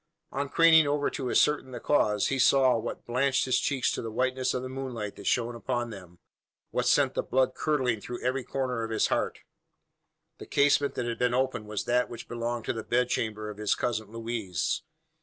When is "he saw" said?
2.29-2.75